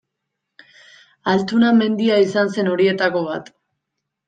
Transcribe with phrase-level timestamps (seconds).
[1.35, 3.55] Altuna mendia izan zen horietako bat.